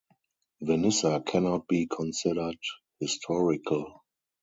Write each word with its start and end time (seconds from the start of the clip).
Venissa 0.63 1.23
cannot 1.23 1.67
be 1.67 1.85
considered 1.85 2.57
historical. 2.99 4.01